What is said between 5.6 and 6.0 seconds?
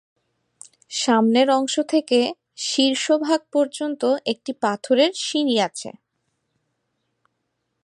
আছে।